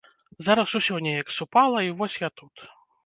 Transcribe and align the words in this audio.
Зараз 0.47 0.69
усё 0.79 0.95
неяк 1.07 1.29
супала 1.37 1.85
і 1.89 1.93
вось 2.01 2.17
я 2.27 2.31
тут. 2.43 2.69